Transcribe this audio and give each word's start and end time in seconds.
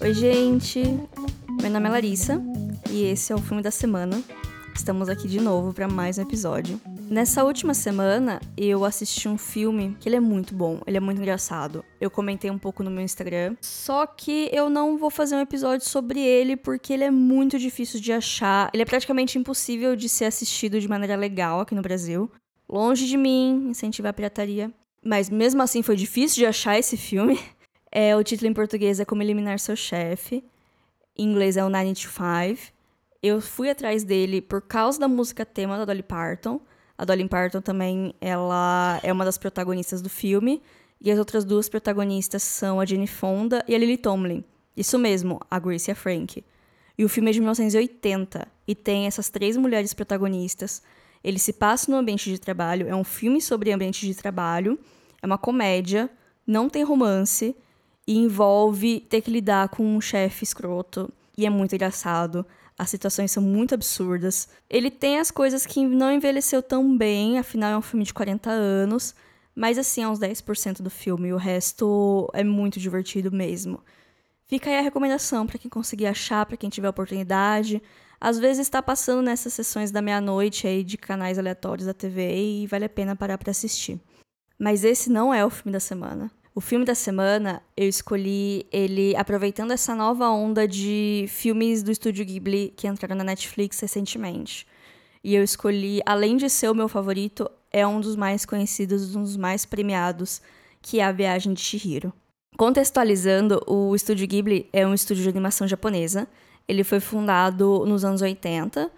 Oi, 0.00 0.14
gente! 0.14 0.80
Meu 1.60 1.70
nome 1.72 1.88
é 1.88 1.90
Larissa 1.90 2.40
e 2.88 3.02
esse 3.02 3.32
é 3.32 3.34
o 3.34 3.40
filme 3.40 3.60
da 3.60 3.70
semana. 3.72 4.22
Estamos 4.72 5.08
aqui 5.08 5.26
de 5.26 5.40
novo 5.40 5.74
para 5.74 5.88
mais 5.88 6.18
um 6.18 6.22
episódio. 6.22 6.80
Nessa 7.10 7.42
última 7.42 7.74
semana, 7.74 8.40
eu 8.56 8.84
assisti 8.84 9.28
um 9.28 9.36
filme 9.36 9.96
que 9.98 10.08
ele 10.08 10.14
é 10.14 10.20
muito 10.20 10.54
bom, 10.54 10.80
ele 10.86 10.98
é 10.98 11.00
muito 11.00 11.20
engraçado. 11.20 11.84
Eu 12.00 12.12
comentei 12.12 12.48
um 12.48 12.58
pouco 12.58 12.84
no 12.84 12.92
meu 12.92 13.02
Instagram, 13.02 13.56
só 13.60 14.06
que 14.06 14.48
eu 14.52 14.70
não 14.70 14.96
vou 14.96 15.10
fazer 15.10 15.34
um 15.34 15.40
episódio 15.40 15.84
sobre 15.84 16.20
ele 16.20 16.56
porque 16.56 16.92
ele 16.92 17.02
é 17.02 17.10
muito 17.10 17.58
difícil 17.58 17.98
de 18.00 18.12
achar. 18.12 18.70
Ele 18.72 18.84
é 18.84 18.86
praticamente 18.86 19.36
impossível 19.36 19.96
de 19.96 20.08
ser 20.08 20.26
assistido 20.26 20.80
de 20.80 20.86
maneira 20.86 21.16
legal 21.16 21.58
aqui 21.60 21.74
no 21.74 21.82
Brasil. 21.82 22.30
Longe 22.68 23.04
de 23.04 23.16
mim 23.16 23.66
incentivar 23.70 24.10
a 24.10 24.14
pirataria, 24.14 24.72
mas 25.04 25.28
mesmo 25.28 25.60
assim 25.60 25.82
foi 25.82 25.96
difícil 25.96 26.36
de 26.36 26.46
achar 26.46 26.78
esse 26.78 26.96
filme. 26.96 27.36
É, 27.90 28.14
o 28.14 28.22
título 28.22 28.50
em 28.50 28.54
português 28.54 29.00
é 29.00 29.04
Como 29.04 29.22
Eliminar 29.22 29.58
Seu 29.58 29.74
Chefe. 29.74 30.44
Em 31.16 31.24
inglês 31.24 31.56
é 31.56 31.64
o 31.64 31.68
9 31.68 31.94
to 31.94 32.00
5. 32.00 32.72
Eu 33.22 33.40
fui 33.40 33.70
atrás 33.70 34.04
dele 34.04 34.40
por 34.40 34.62
causa 34.62 35.00
da 35.00 35.08
música 35.08 35.44
tema 35.44 35.78
da 35.78 35.84
Dolly 35.84 36.02
Parton. 36.02 36.60
A 36.96 37.04
Dolly 37.04 37.28
Parton 37.28 37.60
também 37.60 38.14
ela 38.20 39.00
é 39.02 39.12
uma 39.12 39.24
das 39.24 39.38
protagonistas 39.38 40.02
do 40.02 40.08
filme. 40.08 40.62
E 41.00 41.10
as 41.10 41.18
outras 41.18 41.44
duas 41.44 41.68
protagonistas 41.68 42.42
são 42.42 42.80
a 42.80 42.84
Jane 42.84 43.06
Fonda 43.06 43.64
e 43.66 43.74
a 43.74 43.78
Lily 43.78 43.96
Tomlin. 43.96 44.44
Isso 44.76 44.98
mesmo, 44.98 45.40
a 45.50 45.58
Grace 45.58 45.90
e 45.90 45.92
a 45.92 45.94
Frank. 45.94 46.44
E 46.96 47.04
o 47.04 47.08
filme 47.08 47.30
é 47.30 47.32
de 47.32 47.40
1980 47.40 48.48
e 48.66 48.74
tem 48.74 49.06
essas 49.06 49.30
três 49.30 49.56
mulheres 49.56 49.94
protagonistas. 49.94 50.82
Ele 51.22 51.38
se 51.38 51.52
passa 51.52 51.90
no 51.90 51.96
ambiente 51.96 52.30
de 52.30 52.38
trabalho, 52.38 52.88
é 52.88 52.94
um 52.94 53.04
filme 53.04 53.40
sobre 53.40 53.72
ambiente 53.72 54.04
de 54.06 54.14
trabalho, 54.14 54.78
é 55.22 55.26
uma 55.26 55.38
comédia, 55.38 56.10
não 56.46 56.68
tem 56.68 56.82
romance 56.82 57.56
e 58.08 58.16
envolve 58.16 59.00
ter 59.00 59.20
que 59.20 59.30
lidar 59.30 59.68
com 59.68 59.84
um 59.84 60.00
chefe 60.00 60.42
escroto. 60.42 61.12
E 61.36 61.44
é 61.44 61.50
muito 61.50 61.74
engraçado. 61.74 62.44
As 62.78 62.88
situações 62.88 63.30
são 63.30 63.42
muito 63.42 63.74
absurdas. 63.74 64.48
Ele 64.70 64.90
tem 64.90 65.18
as 65.18 65.30
coisas 65.30 65.66
que 65.66 65.86
não 65.86 66.10
envelheceu 66.10 66.62
tão 66.62 66.96
bem, 66.96 67.38
afinal 67.38 67.70
é 67.70 67.76
um 67.76 67.82
filme 67.82 68.06
de 68.06 68.14
40 68.14 68.48
anos. 68.48 69.14
Mas 69.54 69.76
assim, 69.76 70.04
é 70.04 70.08
uns 70.08 70.18
10% 70.18 70.80
do 70.80 70.88
filme. 70.88 71.34
O 71.34 71.36
resto 71.36 72.30
é 72.32 72.42
muito 72.42 72.80
divertido 72.80 73.30
mesmo. 73.30 73.78
Fica 74.46 74.70
aí 74.70 74.78
a 74.78 74.82
recomendação 74.82 75.46
para 75.46 75.58
quem 75.58 75.70
conseguir 75.70 76.06
achar, 76.06 76.46
para 76.46 76.56
quem 76.56 76.70
tiver 76.70 76.88
oportunidade. 76.88 77.82
Às 78.18 78.38
vezes 78.38 78.60
está 78.60 78.82
passando 78.82 79.20
nessas 79.20 79.52
sessões 79.52 79.90
da 79.90 80.00
meia-noite 80.00 80.66
aí 80.66 80.82
de 80.82 80.96
canais 80.96 81.38
aleatórios 81.38 81.86
da 81.86 81.92
TV 81.92 82.62
e 82.62 82.66
vale 82.66 82.86
a 82.86 82.88
pena 82.88 83.14
parar 83.14 83.36
para 83.36 83.50
assistir. 83.50 84.00
Mas 84.58 84.82
esse 84.82 85.10
não 85.10 85.34
é 85.34 85.44
o 85.44 85.50
filme 85.50 85.72
da 85.72 85.80
semana. 85.80 86.30
O 86.58 86.60
filme 86.60 86.84
da 86.84 86.92
semana, 86.92 87.62
eu 87.76 87.88
escolhi 87.88 88.66
ele 88.72 89.14
aproveitando 89.14 89.70
essa 89.70 89.94
nova 89.94 90.28
onda 90.28 90.66
de 90.66 91.26
filmes 91.28 91.84
do 91.84 91.92
estúdio 91.92 92.26
Ghibli 92.26 92.74
que 92.76 92.88
entraram 92.88 93.14
na 93.14 93.22
Netflix 93.22 93.78
recentemente. 93.78 94.66
E 95.22 95.36
eu 95.36 95.44
escolhi, 95.44 96.00
além 96.04 96.36
de 96.36 96.50
ser 96.50 96.68
o 96.68 96.74
meu 96.74 96.88
favorito, 96.88 97.48
é 97.70 97.86
um 97.86 98.00
dos 98.00 98.16
mais 98.16 98.44
conhecidos, 98.44 99.14
um 99.14 99.22
dos 99.22 99.36
mais 99.36 99.64
premiados, 99.64 100.42
que 100.82 100.98
é 100.98 101.04
A 101.04 101.12
Viagem 101.12 101.54
de 101.54 101.60
Chihiro. 101.60 102.12
Contextualizando, 102.56 103.62
o 103.64 103.94
estúdio 103.94 104.26
Ghibli 104.26 104.68
é 104.72 104.84
um 104.84 104.94
estúdio 104.94 105.22
de 105.22 105.28
animação 105.28 105.68
japonesa. 105.68 106.26
Ele 106.66 106.82
foi 106.82 106.98
fundado 106.98 107.86
nos 107.86 108.04
anos 108.04 108.20
80, 108.20 108.90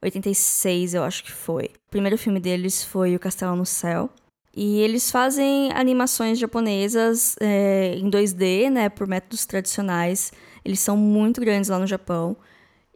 86 0.00 0.94
eu 0.94 1.02
acho 1.02 1.24
que 1.24 1.32
foi. 1.32 1.64
O 1.64 1.90
primeiro 1.90 2.16
filme 2.16 2.38
deles 2.38 2.84
foi 2.84 3.16
O 3.16 3.18
Castelo 3.18 3.56
no 3.56 3.66
Céu. 3.66 4.08
E 4.54 4.80
eles 4.80 5.10
fazem 5.10 5.72
animações 5.72 6.38
japonesas 6.38 7.36
é, 7.40 7.94
em 7.96 8.10
2D, 8.10 8.70
né, 8.70 8.88
por 8.88 9.06
métodos 9.06 9.46
tradicionais. 9.46 10.32
Eles 10.64 10.80
são 10.80 10.96
muito 10.96 11.40
grandes 11.40 11.70
lá 11.70 11.78
no 11.78 11.86
Japão. 11.86 12.36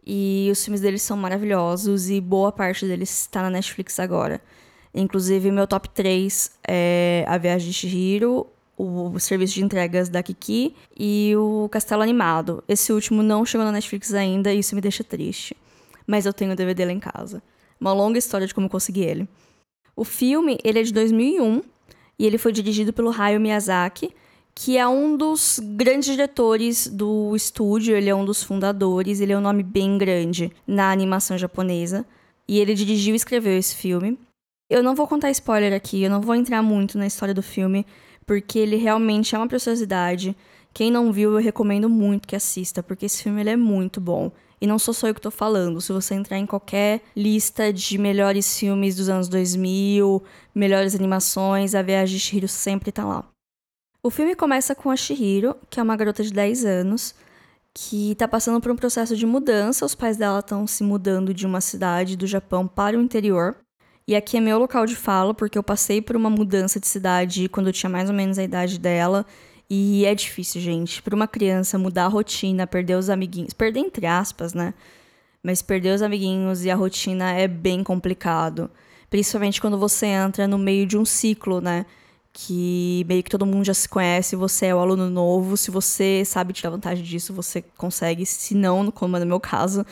E 0.05 0.49
os 0.51 0.63
filmes 0.63 0.81
deles 0.81 1.01
são 1.01 1.17
maravilhosos 1.17 2.09
e 2.09 2.21
boa 2.21 2.51
parte 2.51 2.85
deles 2.85 3.09
está 3.09 3.41
na 3.41 3.49
Netflix 3.49 3.99
agora. 3.99 4.41
Inclusive, 4.93 5.51
meu 5.51 5.67
top 5.67 5.89
3 5.89 6.51
é 6.67 7.25
A 7.27 7.37
Viagem 7.37 7.67
de 7.67 7.73
Shihiro, 7.73 8.47
o 8.77 9.19
serviço 9.19 9.55
de 9.55 9.63
entregas 9.63 10.07
da 10.07 10.21
Kiki 10.21 10.75
e 10.97 11.33
o 11.35 11.67
Castelo 11.69 12.03
Animado. 12.03 12.63
Esse 12.67 12.93
último 12.93 13.23
não 13.23 13.43
chegou 13.43 13.65
na 13.65 13.71
Netflix 13.71 14.13
ainda 14.13 14.53
e 14.53 14.59
isso 14.59 14.75
me 14.75 14.81
deixa 14.81 15.03
triste. 15.03 15.57
Mas 16.05 16.25
eu 16.25 16.33
tenho 16.33 16.53
o 16.53 16.55
DVD 16.55 16.85
lá 16.85 16.91
em 16.91 16.99
casa. 16.99 17.41
Uma 17.81 17.91
longa 17.91 18.17
história 18.17 18.47
de 18.47 18.53
como 18.53 18.69
consegui 18.69 19.01
ele. 19.01 19.27
O 19.97 20.03
filme, 20.03 20.59
ele 20.63 20.79
é 20.79 20.83
de 20.83 20.93
2001 20.93 21.63
e 22.19 22.25
ele 22.27 22.37
foi 22.37 22.51
dirigido 22.51 22.93
pelo 22.93 23.09
Hayao 23.09 23.41
Miyazaki, 23.41 24.11
que 24.53 24.77
é 24.77 24.87
um 24.87 25.17
dos 25.17 25.59
grandes 25.59 26.07
diretores 26.07 26.87
do 26.87 27.35
estúdio, 27.35 27.95
ele 27.95 28.07
é 28.07 28.13
um 28.13 28.23
dos 28.23 28.43
fundadores, 28.43 29.19
ele 29.19 29.33
é 29.33 29.37
um 29.37 29.41
nome 29.41 29.63
bem 29.63 29.97
grande 29.97 30.51
na 30.67 30.91
animação 30.91 31.35
japonesa. 31.35 32.05
E 32.47 32.59
ele 32.59 32.75
dirigiu 32.75 33.13
e 33.13 33.17
escreveu 33.17 33.57
esse 33.57 33.75
filme. 33.75 34.19
Eu 34.69 34.83
não 34.83 34.93
vou 34.93 35.07
contar 35.07 35.31
spoiler 35.31 35.73
aqui, 35.73 36.03
eu 36.03 36.11
não 36.11 36.21
vou 36.21 36.35
entrar 36.35 36.61
muito 36.61 36.95
na 36.95 37.07
história 37.07 37.33
do 37.33 37.41
filme, 37.41 37.83
porque 38.23 38.59
ele 38.59 38.75
realmente 38.75 39.33
é 39.33 39.37
uma 39.39 39.47
preciosidade. 39.47 40.37
Quem 40.75 40.91
não 40.91 41.11
viu, 41.11 41.33
eu 41.33 41.39
recomendo 41.39 41.89
muito 41.89 42.27
que 42.27 42.35
assista, 42.35 42.83
porque 42.83 43.07
esse 43.07 43.23
filme 43.23 43.41
ele 43.41 43.49
é 43.49 43.57
muito 43.57 43.99
bom. 43.99 44.31
E 44.59 44.65
não 44.65 44.79
sou 44.79 44.93
só 44.93 45.07
eu 45.07 45.13
que 45.13 45.21
tô 45.21 45.31
falando. 45.31 45.79
Se 45.79 45.93
você 45.93 46.15
entrar 46.15 46.37
em 46.37 46.45
qualquer 46.45 47.01
lista 47.15 47.71
de 47.71 47.97
melhores 47.97 48.57
filmes 48.57 48.95
dos 48.95 49.09
anos 49.09 49.27
2000, 49.27 50.23
melhores 50.53 50.95
animações, 50.95 51.75
a 51.75 51.81
Viagem 51.81 52.17
de 52.17 52.23
Shihiro 52.23 52.47
sempre 52.47 52.91
tá 52.91 53.05
lá. 53.05 53.23
O 54.01 54.09
filme 54.09 54.35
começa 54.35 54.73
com 54.73 54.89
a 54.89 54.95
Shihiro, 54.95 55.55
que 55.69 55.79
é 55.79 55.83
uma 55.83 55.95
garota 55.95 56.23
de 56.23 56.31
10 56.31 56.65
anos, 56.65 57.13
que 57.73 58.15
tá 58.15 58.27
passando 58.27 58.59
por 58.61 58.71
um 58.71 58.75
processo 58.75 59.15
de 59.15 59.25
mudança. 59.25 59.85
Os 59.85 59.93
pais 59.93 60.17
dela 60.17 60.39
estão 60.39 60.65
se 60.65 60.83
mudando 60.83 61.33
de 61.33 61.45
uma 61.45 61.61
cidade 61.61 62.15
do 62.15 62.25
Japão 62.25 62.67
para 62.67 62.97
o 62.97 63.01
interior. 63.01 63.55
E 64.07 64.15
aqui 64.15 64.37
é 64.37 64.39
meu 64.39 64.57
local 64.57 64.85
de 64.85 64.95
fala, 64.95 65.33
porque 65.33 65.57
eu 65.57 65.63
passei 65.63 66.01
por 66.01 66.15
uma 66.15 66.29
mudança 66.29 66.79
de 66.79 66.87
cidade 66.87 67.49
quando 67.49 67.67
eu 67.67 67.73
tinha 67.73 67.89
mais 67.89 68.09
ou 68.09 68.15
menos 68.15 68.39
a 68.39 68.43
idade 68.43 68.79
dela. 68.79 69.25
E 69.69 70.05
é 70.05 70.15
difícil, 70.15 70.61
gente. 70.61 71.01
Para 71.01 71.15
uma 71.15 71.27
criança 71.27 71.77
mudar 71.77 72.05
a 72.05 72.09
rotina, 72.09 72.65
perder 72.65 72.95
os 72.95 73.09
amiguinhos. 73.09 73.53
Perder 73.53 73.81
entre 73.81 74.05
aspas, 74.05 74.53
né? 74.53 74.73
Mas 75.43 75.61
perder 75.61 75.95
os 75.95 76.01
amiguinhos 76.01 76.63
e 76.63 76.71
a 76.71 76.75
rotina 76.75 77.31
é 77.33 77.47
bem 77.47 77.83
complicado. 77.83 78.69
Principalmente 79.09 79.61
quando 79.61 79.77
você 79.77 80.07
entra 80.07 80.47
no 80.47 80.57
meio 80.57 80.85
de 80.85 80.97
um 80.97 81.05
ciclo, 81.05 81.61
né? 81.61 81.85
Que 82.33 83.05
meio 83.07 83.23
que 83.23 83.29
todo 83.29 83.45
mundo 83.45 83.65
já 83.65 83.73
se 83.73 83.89
conhece, 83.89 84.35
você 84.35 84.67
é 84.67 84.75
o 84.75 84.79
aluno 84.79 85.09
novo. 85.09 85.57
Se 85.57 85.71
você 85.71 86.23
sabe 86.25 86.53
tirar 86.53 86.69
vantagem 86.69 87.03
disso, 87.03 87.33
você 87.33 87.61
consegue. 87.77 88.25
Se 88.25 88.55
não, 88.55 88.91
como 88.91 89.17
é 89.17 89.19
no 89.19 89.25
meu 89.25 89.39
caso, 89.39 89.85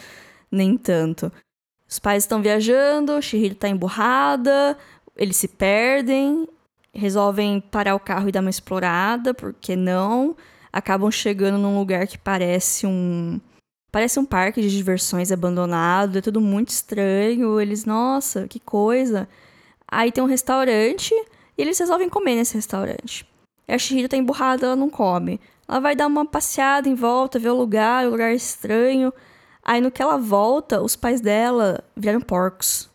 nem 0.51 0.77
tanto. 0.77 1.31
Os 1.87 1.99
pais 1.99 2.23
estão 2.23 2.41
viajando, 2.41 3.21
Shihiro 3.21 3.55
tá 3.55 3.69
emburrada, 3.69 4.77
eles 5.15 5.37
se 5.37 5.47
perdem 5.47 6.47
resolvem 6.95 7.59
parar 7.59 7.95
o 7.95 7.99
carro 7.99 8.29
e 8.29 8.31
dar 8.31 8.41
uma 8.41 8.49
explorada, 8.49 9.33
porque 9.33 9.75
não? 9.75 10.35
Acabam 10.71 11.11
chegando 11.11 11.57
num 11.57 11.77
lugar 11.77 12.07
que 12.07 12.17
parece 12.17 12.85
um 12.87 13.39
parece 13.91 14.19
um 14.19 14.25
parque 14.25 14.61
de 14.61 14.69
diversões 14.69 15.31
abandonado, 15.31 16.17
é 16.17 16.21
tudo 16.21 16.41
muito 16.41 16.69
estranho. 16.69 17.61
Eles, 17.61 17.85
nossa, 17.85 18.45
que 18.45 18.59
coisa. 18.59 19.27
Aí 19.87 20.11
tem 20.11 20.21
um 20.21 20.27
restaurante 20.27 21.13
e 21.57 21.61
eles 21.61 21.79
resolvem 21.79 22.09
comer 22.09 22.35
nesse 22.35 22.55
restaurante. 22.55 23.25
E 23.67 23.73
a 23.73 23.77
Shihiro 23.77 24.09
tá 24.09 24.17
emburrada, 24.17 24.65
ela 24.65 24.75
não 24.75 24.89
come. 24.89 25.39
Ela 25.67 25.79
vai 25.79 25.95
dar 25.95 26.07
uma 26.07 26.25
passeada 26.25 26.89
em 26.89 26.93
volta, 26.93 27.39
ver 27.39 27.49
o 27.49 27.55
lugar, 27.55 28.05
o 28.05 28.11
lugar 28.11 28.33
estranho. 28.33 29.13
Aí 29.63 29.79
no 29.79 29.89
que 29.89 30.01
ela 30.01 30.17
volta, 30.17 30.81
os 30.81 30.95
pais 30.95 31.21
dela 31.21 31.83
vieram 31.95 32.19
porcos. 32.19 32.89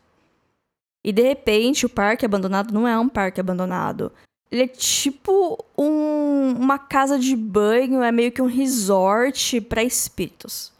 E 1.03 1.12
de 1.12 1.22
repente, 1.22 1.87
o 1.87 1.88
parque 1.88 2.25
abandonado 2.25 2.72
não 2.72 2.87
é 2.87 2.99
um 2.99 3.09
parque 3.09 3.41
abandonado. 3.41 4.12
Ele 4.50 4.65
é 4.65 4.66
tipo 4.66 5.65
um, 5.78 6.55
uma 6.59 6.78
casa 6.78 7.19
de 7.19 7.37
banho, 7.37 8.03
é 8.03 8.11
meio 8.11 8.33
que 8.33 8.43
um 8.43 8.47
resort 8.47 9.61
para 9.62 9.82
espíritos. 9.82 10.73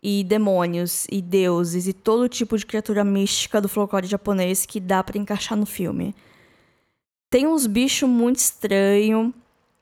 E 0.00 0.22
demônios, 0.22 1.06
e 1.10 1.20
deuses, 1.20 1.88
e 1.88 1.92
todo 1.92 2.28
tipo 2.28 2.56
de 2.56 2.64
criatura 2.64 3.02
mística 3.02 3.60
do 3.60 3.68
folclore 3.68 4.06
japonês 4.06 4.64
que 4.64 4.78
dá 4.78 5.02
para 5.02 5.18
encaixar 5.18 5.58
no 5.58 5.66
filme. 5.66 6.14
Tem 7.28 7.46
uns 7.46 7.66
bichos 7.66 8.08
muito 8.08 8.36
estranhos, 8.36 9.34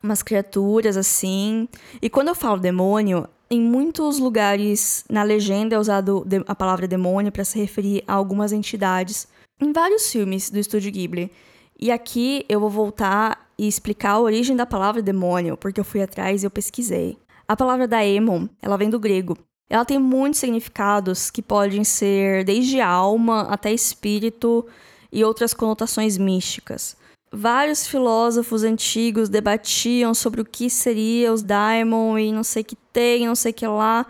umas 0.02 0.22
criaturas 0.22 0.96
assim. 0.96 1.68
E 2.00 2.08
quando 2.08 2.28
eu 2.28 2.34
falo 2.34 2.58
demônio, 2.58 3.28
em 3.50 3.60
muitos 3.60 4.18
lugares 4.18 5.04
na 5.08 5.22
legenda 5.22 5.76
é 5.76 5.78
usado 5.78 6.26
a 6.46 6.54
palavra 6.54 6.88
demônio 6.88 7.30
para 7.30 7.44
se 7.44 7.58
referir 7.58 8.02
a 8.06 8.14
algumas 8.14 8.52
entidades 8.52 9.28
em 9.60 9.72
vários 9.72 10.10
filmes 10.10 10.50
do 10.50 10.58
estúdio 10.58 10.90
Ghibli. 10.90 11.30
E 11.78 11.90
aqui 11.90 12.44
eu 12.48 12.58
vou 12.58 12.70
voltar 12.70 13.48
e 13.58 13.68
explicar 13.68 14.12
a 14.12 14.20
origem 14.20 14.56
da 14.56 14.66
palavra 14.66 15.00
demônio, 15.00 15.56
porque 15.56 15.80
eu 15.80 15.84
fui 15.84 16.02
atrás 16.02 16.42
e 16.42 16.46
eu 16.46 16.50
pesquisei. 16.50 17.16
A 17.46 17.56
palavra 17.56 17.86
daemon, 17.86 18.48
ela 18.60 18.76
vem 18.76 18.90
do 18.90 18.98
grego. 18.98 19.36
Ela 19.68 19.84
tem 19.84 19.98
muitos 19.98 20.40
significados 20.40 21.30
que 21.30 21.42
podem 21.42 21.84
ser 21.84 22.44
desde 22.44 22.80
alma 22.80 23.42
até 23.42 23.72
espírito 23.72 24.66
e 25.12 25.24
outras 25.24 25.54
conotações 25.54 26.18
místicas. 26.18 26.96
Vários 27.32 27.86
filósofos 27.86 28.62
antigos 28.62 29.28
debatiam 29.28 30.14
sobre 30.14 30.40
o 30.40 30.44
que 30.44 30.70
seria 30.70 31.32
os 31.32 31.42
daimon 31.42 32.18
e 32.18 32.32
não 32.32 32.44
sei 32.44 32.62
que 32.64 32.76
tem, 32.92 33.26
não 33.26 33.34
sei 33.34 33.52
que 33.52 33.66
lá. 33.66 34.06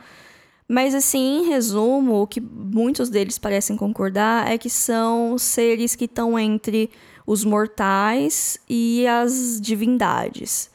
Mas 0.69 0.95
assim, 0.95 1.39
em 1.39 1.49
resumo, 1.49 2.23
o 2.23 2.27
que 2.27 2.41
muitos 2.41 3.09
deles 3.09 3.39
parecem 3.39 3.77
concordar 3.77 4.51
é 4.51 4.59
que 4.59 4.69
são 4.69 5.39
seres 5.39 5.95
que 5.95 6.07
estão 6.07 6.39
entre 6.39 6.91
os 7.27 7.45
mortais 7.45 8.59
e 8.69 9.07
as 9.07 9.61
divindades. 9.61 10.71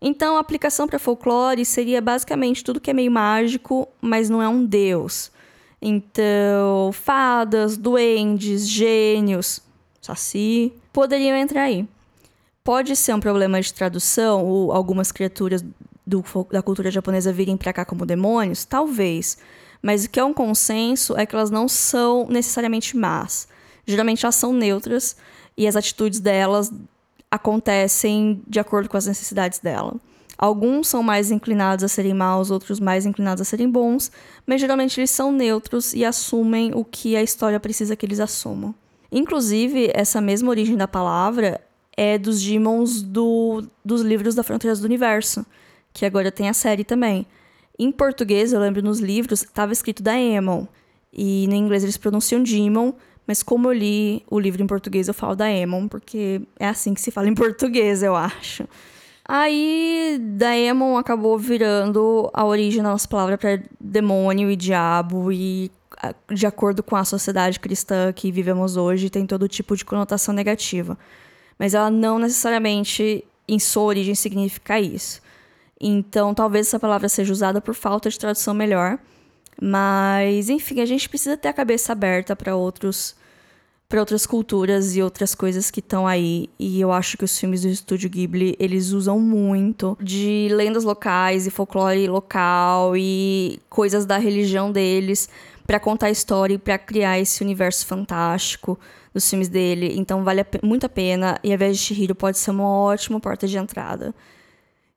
Então, 0.00 0.36
a 0.36 0.40
aplicação 0.40 0.86
para 0.86 0.98
folclore 0.98 1.64
seria 1.64 2.00
basicamente 2.00 2.62
tudo 2.62 2.80
que 2.80 2.90
é 2.90 2.94
meio 2.94 3.10
mágico, 3.10 3.88
mas 4.00 4.28
não 4.28 4.42
é 4.42 4.48
um 4.48 4.64
deus. 4.64 5.32
Então, 5.80 6.90
fadas, 6.92 7.76
duendes, 7.76 8.68
gênios, 8.68 9.60
saci, 10.06 10.72
poderiam 10.92 11.36
entrar 11.36 11.62
aí. 11.62 11.86
Pode 12.64 12.96
ser 12.96 13.14
um 13.14 13.20
problema 13.20 13.60
de 13.60 13.72
tradução 13.72 14.44
ou 14.44 14.72
algumas 14.72 15.12
criaturas 15.12 15.64
do, 16.06 16.24
da 16.50 16.62
cultura 16.62 16.90
japonesa 16.90 17.32
virem 17.32 17.56
para 17.56 17.72
cá 17.72 17.84
como 17.84 18.06
demônios? 18.06 18.64
Talvez. 18.64 19.38
Mas 19.82 20.04
o 20.04 20.10
que 20.10 20.18
é 20.18 20.24
um 20.24 20.34
consenso 20.34 21.16
é 21.16 21.24
que 21.24 21.34
elas 21.34 21.50
não 21.50 21.68
são 21.68 22.26
necessariamente 22.28 22.96
más. 22.96 23.46
Geralmente 23.86 24.24
elas 24.24 24.34
são 24.34 24.52
neutras 24.52 25.16
e 25.56 25.66
as 25.66 25.76
atitudes 25.76 26.18
delas 26.18 26.72
acontecem 27.30 28.42
de 28.46 28.58
acordo 28.58 28.88
com 28.88 28.96
as 28.96 29.06
necessidades 29.06 29.58
dela. 29.58 29.94
Alguns 30.38 30.88
são 30.88 31.02
mais 31.02 31.30
inclinados 31.30 31.84
a 31.84 31.88
serem 31.88 32.12
maus, 32.12 32.50
outros 32.50 32.78
mais 32.78 33.06
inclinados 33.06 33.40
a 33.40 33.44
serem 33.44 33.70
bons, 33.70 34.10
mas 34.46 34.60
geralmente 34.60 35.00
eles 35.00 35.10
são 35.10 35.32
neutros 35.32 35.94
e 35.94 36.04
assumem 36.04 36.72
o 36.74 36.84
que 36.84 37.16
a 37.16 37.22
história 37.22 37.58
precisa 37.58 37.96
que 37.96 38.04
eles 38.04 38.20
assumam. 38.20 38.74
Inclusive, 39.16 39.90
essa 39.94 40.20
mesma 40.20 40.50
origem 40.50 40.76
da 40.76 40.86
palavra 40.86 41.58
é 41.96 42.18
dos 42.18 42.42
demons 42.42 43.00
do, 43.00 43.64
dos 43.82 44.02
livros 44.02 44.34
da 44.34 44.42
Fronteiras 44.42 44.78
do 44.78 44.84
Universo, 44.84 45.46
que 45.90 46.04
agora 46.04 46.30
tem 46.30 46.50
a 46.50 46.52
série 46.52 46.84
também. 46.84 47.24
Em 47.78 47.90
português, 47.90 48.52
eu 48.52 48.60
lembro 48.60 48.82
nos 48.82 49.00
livros, 49.00 49.42
estava 49.42 49.72
escrito 49.72 50.02
Daemon, 50.02 50.66
e 51.10 51.46
no 51.48 51.54
inglês 51.54 51.82
eles 51.82 51.96
pronunciam 51.96 52.42
Demon, 52.42 52.92
mas 53.26 53.42
como 53.42 53.68
eu 53.68 53.72
li 53.72 54.22
o 54.30 54.38
livro 54.38 54.62
em 54.62 54.66
português, 54.66 55.08
eu 55.08 55.14
falo 55.14 55.34
Daemon, 55.34 55.88
porque 55.88 56.42
é 56.58 56.68
assim 56.68 56.92
que 56.92 57.00
se 57.00 57.10
fala 57.10 57.26
em 57.26 57.34
português, 57.34 58.02
eu 58.02 58.14
acho. 58.14 58.68
Aí, 59.26 60.20
Daemon 60.20 60.98
acabou 60.98 61.38
virando 61.38 62.30
a 62.34 62.44
origem 62.44 62.82
da 62.82 62.90
nossa 62.90 63.08
palavra 63.08 63.38
para 63.38 63.62
demônio 63.80 64.50
e 64.50 64.56
diabo, 64.56 65.32
e 65.32 65.70
de 66.32 66.46
acordo 66.46 66.82
com 66.82 66.96
a 66.96 67.04
sociedade 67.04 67.60
cristã 67.60 68.12
que 68.12 68.30
vivemos 68.30 68.76
hoje, 68.76 69.10
tem 69.10 69.26
todo 69.26 69.48
tipo 69.48 69.76
de 69.76 69.84
conotação 69.84 70.34
negativa. 70.34 70.98
Mas 71.58 71.74
ela 71.74 71.90
não 71.90 72.18
necessariamente, 72.18 73.24
em 73.48 73.58
sua 73.58 73.84
origem, 73.84 74.14
significa 74.14 74.78
isso. 74.78 75.20
Então, 75.80 76.34
talvez 76.34 76.66
essa 76.66 76.78
palavra 76.78 77.08
seja 77.08 77.32
usada 77.32 77.60
por 77.60 77.74
falta 77.74 78.08
de 78.08 78.18
tradução 78.18 78.54
melhor. 78.54 78.98
Mas, 79.60 80.48
enfim, 80.48 80.80
a 80.80 80.86
gente 80.86 81.08
precisa 81.08 81.36
ter 81.36 81.48
a 81.48 81.52
cabeça 81.52 81.92
aberta 81.92 82.36
para 82.36 82.54
outros 82.54 83.16
para 83.88 84.00
outras 84.00 84.26
culturas 84.26 84.96
e 84.96 85.02
outras 85.02 85.32
coisas 85.32 85.70
que 85.70 85.78
estão 85.78 86.06
aí. 86.06 86.50
E 86.58 86.80
eu 86.80 86.90
acho 86.90 87.16
que 87.16 87.24
os 87.24 87.38
filmes 87.38 87.62
do 87.62 87.68
estúdio 87.68 88.10
Ghibli, 88.10 88.56
eles 88.58 88.90
usam 88.90 89.20
muito 89.20 89.96
de 90.00 90.48
lendas 90.50 90.82
locais 90.82 91.46
e 91.46 91.50
folclore 91.50 92.08
local 92.08 92.96
e 92.96 93.60
coisas 93.70 94.04
da 94.04 94.18
religião 94.18 94.72
deles 94.72 95.28
para 95.66 95.80
contar 95.80 96.06
a 96.06 96.10
história 96.10 96.54
e 96.54 96.58
para 96.58 96.78
criar 96.78 97.18
esse 97.18 97.42
universo 97.42 97.84
fantástico 97.86 98.78
dos 99.12 99.28
filmes 99.28 99.48
dele. 99.48 99.94
Então 99.96 100.22
vale 100.22 100.44
muito 100.62 100.86
a 100.86 100.88
pena 100.88 101.38
e 101.42 101.52
a 101.52 101.56
vez 101.56 101.76
de 101.76 101.84
Shihiro 101.84 102.14
pode 102.14 102.38
ser 102.38 102.52
uma 102.52 102.68
ótima 102.68 103.18
porta 103.18 103.48
de 103.48 103.58
entrada. 103.58 104.14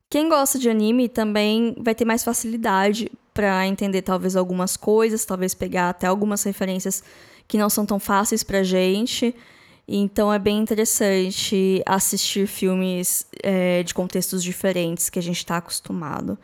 Quem 0.10 0.28
gosta 0.28 0.58
de 0.58 0.70
anime 0.70 1.08
também 1.08 1.76
vai 1.80 1.94
ter 1.94 2.06
mais 2.06 2.24
facilidade 2.24 3.12
para 3.34 3.66
entender 3.68 4.02
talvez 4.02 4.36
algumas 4.36 4.76
coisas, 4.76 5.24
talvez 5.24 5.54
pegar 5.54 5.90
até 5.90 6.08
algumas 6.08 6.44
referências 6.44 7.04
que 7.48 7.58
não 7.58 7.70
são 7.70 7.86
tão 7.86 8.00
fáceis 8.00 8.44
pra 8.44 8.64
gente. 8.64 9.36
Então 9.88 10.32
é 10.32 10.38
bem 10.38 10.60
interessante 10.60 11.82
assistir 11.86 12.48
filmes 12.48 13.26
é, 13.42 13.82
de 13.82 13.94
contextos 13.94 14.44
diferentes 14.44 15.10
que 15.10 15.18
a 15.18 15.22
gente 15.22 15.38
está 15.38 15.58
acostumado. 15.58 16.38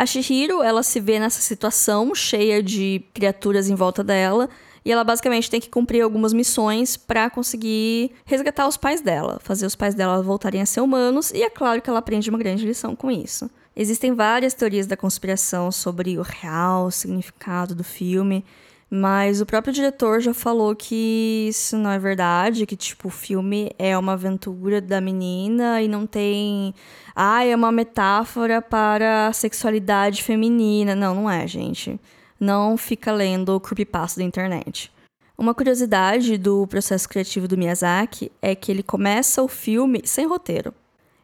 A 0.00 0.06
Shihiro, 0.06 0.62
ela 0.62 0.82
se 0.82 0.98
vê 0.98 1.18
nessa 1.18 1.42
situação 1.42 2.14
cheia 2.14 2.62
de 2.62 3.04
criaturas 3.12 3.68
em 3.68 3.74
volta 3.74 4.02
dela 4.02 4.48
e 4.82 4.90
ela 4.90 5.04
basicamente 5.04 5.50
tem 5.50 5.60
que 5.60 5.68
cumprir 5.68 6.00
algumas 6.00 6.32
missões 6.32 6.96
para 6.96 7.28
conseguir 7.28 8.10
resgatar 8.24 8.66
os 8.66 8.78
pais 8.78 9.02
dela, 9.02 9.38
fazer 9.42 9.66
os 9.66 9.76
pais 9.76 9.94
dela 9.94 10.22
voltarem 10.22 10.62
a 10.62 10.64
ser 10.64 10.80
humanos 10.80 11.30
e 11.32 11.42
é 11.42 11.50
claro 11.50 11.82
que 11.82 11.90
ela 11.90 11.98
aprende 11.98 12.30
uma 12.30 12.38
grande 12.38 12.64
lição 12.64 12.96
com 12.96 13.10
isso. 13.10 13.50
Existem 13.76 14.14
várias 14.14 14.54
teorias 14.54 14.86
da 14.86 14.96
conspiração 14.96 15.70
sobre 15.70 16.16
o 16.16 16.22
real 16.22 16.90
significado 16.90 17.74
do 17.74 17.84
filme 17.84 18.42
mas 18.90 19.40
o 19.40 19.46
próprio 19.46 19.72
diretor 19.72 20.20
já 20.20 20.34
falou 20.34 20.74
que 20.74 21.46
isso 21.48 21.78
não 21.78 21.90
é 21.90 21.98
verdade, 21.98 22.66
que 22.66 22.74
tipo, 22.74 23.06
o 23.06 23.10
filme 23.10 23.70
é 23.78 23.96
uma 23.96 24.14
aventura 24.14 24.80
da 24.80 25.00
menina 25.00 25.80
e 25.80 25.86
não 25.86 26.08
tem. 26.08 26.74
Ah, 27.14 27.44
é 27.44 27.54
uma 27.54 27.70
metáfora 27.70 28.60
para 28.60 29.28
a 29.28 29.32
sexualidade 29.32 30.24
feminina. 30.24 30.96
Não, 30.96 31.14
não 31.14 31.30
é, 31.30 31.46
gente. 31.46 32.00
Não 32.38 32.76
fica 32.76 33.12
lendo 33.12 33.54
o 33.54 33.60
creepypasta 33.60 34.18
da 34.18 34.26
internet. 34.26 34.90
Uma 35.38 35.54
curiosidade 35.54 36.36
do 36.36 36.66
processo 36.66 37.08
criativo 37.08 37.46
do 37.46 37.56
Miyazaki 37.56 38.32
é 38.42 38.56
que 38.56 38.72
ele 38.72 38.82
começa 38.82 39.40
o 39.40 39.48
filme 39.48 40.02
sem 40.04 40.26
roteiro. 40.26 40.74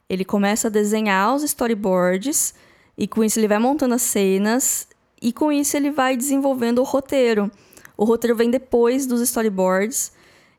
Ele 0.09 0.25
começa 0.25 0.69
a 0.69 0.71
desenhar 0.71 1.35
os 1.35 1.43
storyboards 1.43 2.55
e 2.97 3.09
com 3.09 3.25
isso 3.25 3.41
ele 3.41 3.49
vai 3.49 3.59
montando 3.59 3.95
as 3.95 4.03
cenas 4.03 4.87
e 5.21 5.33
com 5.33 5.51
isso 5.51 5.77
ele 5.77 5.91
vai 5.91 6.17
desenvolvendo 6.17 6.79
o 6.81 6.85
roteiro. 6.85 7.51
O 7.97 8.05
roteiro 8.05 8.37
vem 8.37 8.51
depois 8.51 9.07
dos 9.07 9.21
storyboards 9.23 10.13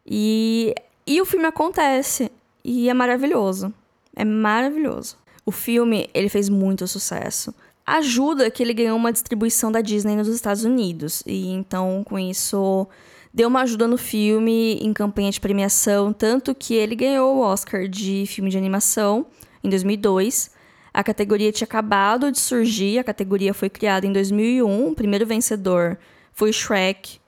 e, 0.06 0.74
e 1.06 1.22
o 1.22 1.26
filme 1.26 1.46
acontece 1.46 2.32
e 2.64 2.90
é 2.90 2.94
maravilhoso. 2.94 3.74
É 4.16 4.26
maravilhoso. 4.26 5.16
O 5.46 5.52
filme, 5.52 6.10
ele 6.14 6.30
fez 6.30 6.50
muito 6.50 6.88
sucesso. 6.88 7.54
Ajuda 7.86 8.50
que 8.50 8.62
ele 8.62 8.74
ganhou 8.74 8.98
uma 8.98 9.14
distribuição 9.14 9.72
da 9.72 9.80
Disney 9.80 10.16
nos 10.16 10.28
Estados 10.28 10.66
Unidos 10.66 11.24
e 11.26 11.48
então 11.50 12.04
com 12.04 12.20
isso 12.20 12.88
deu 13.34 13.48
uma 13.48 13.62
ajuda 13.62 13.88
no 13.88 13.98
filme 13.98 14.74
em 14.82 14.92
campanha 14.92 15.32
de 15.32 15.40
premiação, 15.40 16.12
tanto 16.12 16.56
que 16.56 16.74
ele 16.74 16.96
ganhou 16.96 17.38
o 17.38 17.40
Oscar 17.40 17.88
de 17.88 18.26
filme 18.26 18.50
de 18.50 18.58
animação 18.58 19.28
em 19.64 19.70
2002 19.70 20.57
a 20.98 21.04
categoria 21.04 21.52
tinha 21.52 21.66
acabado 21.66 22.32
de 22.32 22.40
surgir, 22.40 22.98
a 22.98 23.04
categoria 23.04 23.54
foi 23.54 23.70
criada 23.70 24.08
em 24.08 24.12
2001, 24.12 24.88
o 24.88 24.96
primeiro 24.96 25.28
vencedor 25.28 25.96
foi 26.34 26.52
Shrek. 26.52 27.20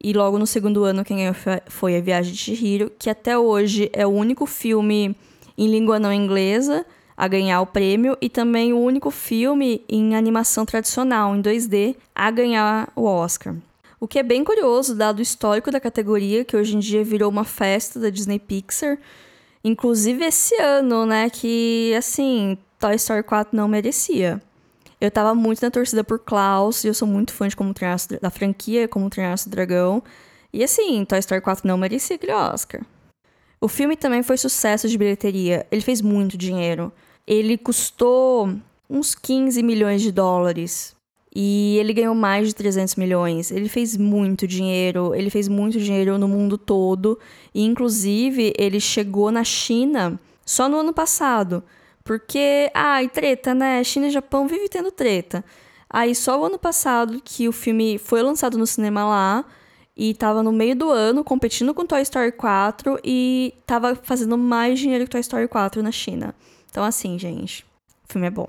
E 0.00 0.12
logo 0.12 0.38
no 0.38 0.46
segundo 0.46 0.84
ano, 0.84 1.04
quem 1.04 1.16
ganhou 1.16 1.34
foi 1.66 1.96
A 1.96 2.00
Viagem 2.00 2.32
de 2.32 2.38
Chihiro, 2.38 2.92
que 2.96 3.10
até 3.10 3.36
hoje 3.36 3.90
é 3.92 4.06
o 4.06 4.10
único 4.10 4.46
filme 4.46 5.16
em 5.58 5.66
língua 5.66 5.98
não 5.98 6.12
inglesa 6.12 6.86
a 7.16 7.26
ganhar 7.26 7.60
o 7.60 7.66
prêmio 7.66 8.16
e 8.20 8.28
também 8.28 8.72
o 8.72 8.78
único 8.78 9.10
filme 9.10 9.84
em 9.88 10.14
animação 10.14 10.64
tradicional, 10.64 11.34
em 11.34 11.42
2D, 11.42 11.96
a 12.14 12.30
ganhar 12.30 12.88
o 12.94 13.02
Oscar. 13.02 13.56
O 13.98 14.06
que 14.06 14.20
é 14.20 14.22
bem 14.22 14.44
curioso, 14.44 14.94
dado 14.94 15.18
o 15.18 15.22
histórico 15.22 15.72
da 15.72 15.80
categoria, 15.80 16.44
que 16.44 16.56
hoje 16.56 16.76
em 16.76 16.78
dia 16.78 17.02
virou 17.02 17.28
uma 17.28 17.42
festa 17.42 17.98
da 17.98 18.10
Disney 18.10 18.38
Pixar. 18.38 18.96
Inclusive 19.64 20.24
esse 20.24 20.54
ano, 20.60 21.04
né, 21.04 21.28
que, 21.30 21.92
assim, 21.98 22.56
Toy 22.82 22.96
Story 22.96 23.22
4 23.22 23.56
não 23.56 23.68
merecia. 23.68 24.42
Eu 25.00 25.08
tava 25.08 25.36
muito 25.36 25.62
na 25.62 25.70
torcida 25.70 26.02
por 26.02 26.18
Klaus, 26.18 26.82
e 26.82 26.88
eu 26.88 26.94
sou 26.94 27.06
muito 27.06 27.32
fã 27.32 27.46
de 27.46 27.54
como 27.54 27.72
da 28.20 28.28
franquia, 28.28 28.88
como 28.88 29.08
treinar 29.08 29.36
o 29.46 29.48
dragão. 29.48 30.02
E 30.52 30.64
assim, 30.64 31.04
Toy 31.04 31.20
Story 31.20 31.40
4 31.40 31.68
não 31.68 31.78
merecia 31.78 32.16
aquele 32.16 32.32
Oscar. 32.32 32.82
O 33.60 33.68
filme 33.68 33.96
também 33.96 34.24
foi 34.24 34.36
sucesso 34.36 34.88
de 34.88 34.98
bilheteria. 34.98 35.64
Ele 35.70 35.80
fez 35.80 36.02
muito 36.02 36.36
dinheiro. 36.36 36.92
Ele 37.24 37.56
custou 37.56 38.52
uns 38.90 39.14
15 39.14 39.62
milhões 39.62 40.02
de 40.02 40.10
dólares. 40.10 40.96
E 41.32 41.76
ele 41.78 41.92
ganhou 41.92 42.16
mais 42.16 42.48
de 42.48 42.54
300 42.56 42.96
milhões. 42.96 43.52
Ele 43.52 43.68
fez 43.68 43.96
muito 43.96 44.44
dinheiro. 44.44 45.14
Ele 45.14 45.30
fez 45.30 45.46
muito 45.46 45.78
dinheiro 45.78 46.18
no 46.18 46.26
mundo 46.26 46.58
todo. 46.58 47.16
E, 47.54 47.62
inclusive, 47.62 48.52
ele 48.58 48.80
chegou 48.80 49.30
na 49.30 49.44
China 49.44 50.18
só 50.44 50.68
no 50.68 50.78
ano 50.78 50.92
passado. 50.92 51.62
Porque, 52.04 52.70
ai, 52.74 53.08
treta, 53.08 53.54
né? 53.54 53.82
China 53.84 54.08
e 54.08 54.10
Japão 54.10 54.46
vivem 54.46 54.68
tendo 54.68 54.90
treta. 54.90 55.44
Aí 55.88 56.14
só 56.14 56.40
o 56.40 56.44
ano 56.44 56.58
passado 56.58 57.20
que 57.22 57.46
o 57.48 57.52
filme 57.52 57.98
foi 57.98 58.22
lançado 58.22 58.56
no 58.56 58.66
cinema 58.66 59.04
lá 59.04 59.44
e 59.94 60.14
tava 60.14 60.42
no 60.42 60.50
meio 60.50 60.74
do 60.74 60.90
ano 60.90 61.22
competindo 61.22 61.74
com 61.74 61.84
Toy 61.84 62.00
Story 62.00 62.32
4 62.32 62.98
e 63.04 63.52
tava 63.66 63.94
fazendo 63.94 64.38
mais 64.38 64.78
dinheiro 64.78 65.04
que 65.04 65.10
Toy 65.10 65.20
Story 65.20 65.46
4 65.48 65.82
na 65.82 65.92
China. 65.92 66.34
Então 66.70 66.82
assim, 66.82 67.18
gente, 67.18 67.64
o 68.08 68.12
filme 68.12 68.26
é 68.26 68.30
bom. 68.30 68.48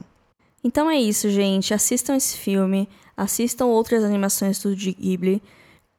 Então 0.63 0.89
é 0.89 0.98
isso, 0.98 1.29
gente. 1.29 1.74
Assistam 1.74 2.15
esse 2.15 2.38
filme, 2.38 2.88
assistam 3.17 3.65
outras 3.65 4.03
animações 4.05 4.60
do 4.60 4.74
Ghibli. 4.74 5.43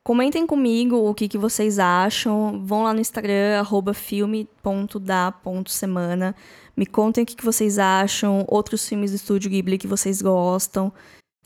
Comentem 0.04 0.46
comigo 0.46 0.96
o 0.96 1.14
que, 1.14 1.26
que 1.26 1.38
vocês 1.38 1.78
acham. 1.78 2.62
Vão 2.62 2.82
lá 2.82 2.92
no 2.92 3.00
Instagram, 3.00 3.64
filme.da.semana. 3.94 6.37
Me 6.76 6.84
contem 6.84 7.25
o 7.25 7.26
que, 7.26 7.34
que 7.34 7.44
vocês 7.44 7.78
acham, 7.78 8.44
outros 8.46 8.87
filmes 8.87 9.12
do 9.12 9.14
Estúdio 9.14 9.50
Ghibli 9.50 9.78
que 9.78 9.87
vocês 9.87 10.20
gostam. 10.20 10.92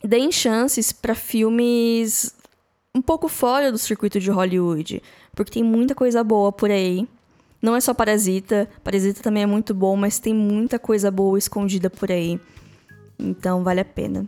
Deem 0.03 0.29
chances 0.29 0.91
para 0.91 1.15
filmes 1.15 2.35
um 2.93 3.01
pouco 3.01 3.29
fora 3.29 3.71
do 3.71 3.77
circuito 3.77 4.19
de 4.19 4.29
Hollywood, 4.29 5.01
porque 5.33 5.53
tem 5.53 5.63
muita 5.63 5.95
coisa 5.95 6.21
boa 6.21 6.51
por 6.51 6.69
aí. 6.69 7.07
Não 7.61 7.77
é 7.77 7.79
só 7.79 7.93
Parasita, 7.93 8.69
Parasita 8.83 9.21
também 9.21 9.43
é 9.43 9.45
muito 9.45 9.73
bom, 9.73 9.95
mas 9.95 10.19
tem 10.19 10.33
muita 10.33 10.77
coisa 10.77 11.09
boa 11.09 11.37
escondida 11.37 11.89
por 11.89 12.11
aí. 12.11 12.37
Então 13.17 13.63
vale 13.63 13.79
a 13.79 13.85
pena. 13.85 14.27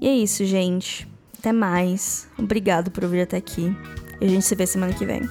E 0.00 0.08
é 0.08 0.14
isso, 0.14 0.42
gente. 0.46 1.06
Até 1.46 1.52
mais. 1.52 2.26
Obrigado 2.36 2.90
por 2.90 3.06
vir 3.06 3.22
até 3.22 3.36
aqui. 3.36 3.72
E 4.20 4.26
a 4.26 4.28
gente 4.28 4.44
se 4.44 4.56
vê 4.56 4.66
semana 4.66 4.92
que 4.92 5.06
vem. 5.06 5.22